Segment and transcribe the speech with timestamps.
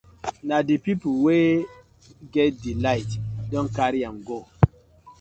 [0.47, 1.49] Na di pipus wey
[2.33, 3.09] get di light
[3.51, 4.39] don karry am go.